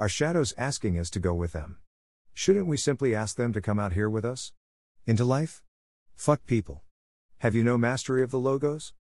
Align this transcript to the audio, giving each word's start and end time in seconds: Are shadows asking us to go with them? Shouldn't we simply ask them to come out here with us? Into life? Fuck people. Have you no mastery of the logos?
Are 0.00 0.08
shadows 0.08 0.54
asking 0.56 0.98
us 0.98 1.10
to 1.10 1.20
go 1.20 1.34
with 1.34 1.52
them? 1.52 1.76
Shouldn't 2.32 2.66
we 2.66 2.78
simply 2.78 3.14
ask 3.14 3.36
them 3.36 3.52
to 3.52 3.60
come 3.60 3.78
out 3.78 3.92
here 3.92 4.08
with 4.08 4.24
us? 4.24 4.52
Into 5.06 5.26
life? 5.26 5.62
Fuck 6.16 6.46
people. 6.46 6.84
Have 7.40 7.54
you 7.54 7.62
no 7.62 7.76
mastery 7.76 8.22
of 8.22 8.30
the 8.30 8.38
logos? 8.38 8.94